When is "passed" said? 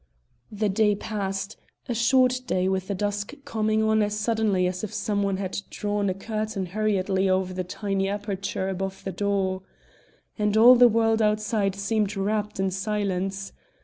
0.95-1.57